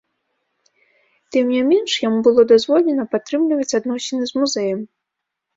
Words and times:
Тым 1.35 1.45
не 1.57 1.61
менш, 1.71 1.91
яму 2.07 2.17
было 2.29 2.41
дазволена 2.53 3.07
падтрымліваць 3.15 3.77
адносіны 3.81 4.23
з 4.31 4.43
музеем. 4.43 4.79